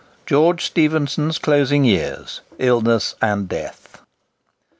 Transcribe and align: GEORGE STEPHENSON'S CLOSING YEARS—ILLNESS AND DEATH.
GEORGE 0.25 0.65
STEPHENSON'S 0.65 1.37
CLOSING 1.37 1.83
YEARS—ILLNESS 1.83 3.13
AND 3.21 3.47
DEATH. 3.47 4.01